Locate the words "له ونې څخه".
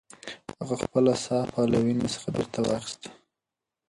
1.71-2.27